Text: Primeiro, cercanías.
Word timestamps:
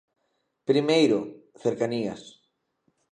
Primeiro, 0.69 1.19
cercanías. 1.63 2.21